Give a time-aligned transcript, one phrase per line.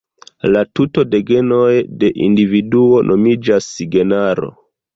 [0.53, 1.67] La tuto de genoj
[2.05, 4.55] de individuo nomiĝas genaro.